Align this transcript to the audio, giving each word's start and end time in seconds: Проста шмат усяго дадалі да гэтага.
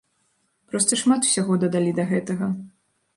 Проста 0.69 0.97
шмат 1.01 1.27
усяго 1.29 1.57
дадалі 1.65 1.91
да 1.99 2.07
гэтага. 2.13 2.49